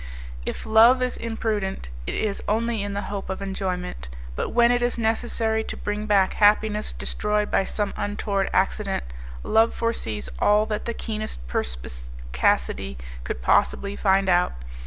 If 0.47 0.65
Love 0.65 0.99
is 1.03 1.15
imprudent, 1.15 1.89
it 2.07 2.15
is 2.15 2.41
only 2.47 2.81
in 2.81 2.95
the 2.95 3.03
hope 3.03 3.29
of 3.29 3.39
enjoyment; 3.39 4.09
but 4.35 4.49
when 4.49 4.71
it 4.71 4.81
is 4.81 4.97
necessary 4.97 5.63
to 5.65 5.77
bring 5.77 6.07
back 6.07 6.33
happiness 6.33 6.91
destroyed 6.91 7.51
by 7.51 7.65
some 7.65 7.93
untoward 7.95 8.49
accident, 8.51 9.03
Love 9.43 9.75
foresees 9.75 10.27
all 10.39 10.65
that 10.65 10.85
the 10.85 10.95
keenest 10.95 11.47
perspicacity 11.47 12.97
could 13.23 13.43
possibly 13.43 13.95
find 13.95 14.27
out. 14.27 14.53